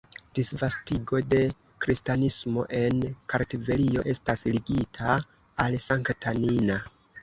[0.37, 1.41] Disvastigo de
[1.85, 2.99] kristanismo en
[3.35, 5.23] Kartvelio estas ligita
[5.67, 6.85] al Sankta Nina.